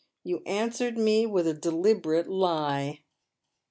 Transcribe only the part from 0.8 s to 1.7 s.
me with a